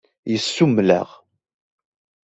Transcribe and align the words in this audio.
Yessummel-aɣ. 0.31 1.09